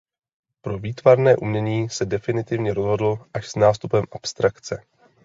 Pro 0.61 0.77
výtvarné 0.79 1.35
umění 1.37 1.89
se 1.89 2.05
definitivně 2.05 2.73
rozhodl 2.73 3.25
až 3.33 3.47
s 3.51 3.55
nástupem 3.55 4.03
abstrakce. 4.11 4.83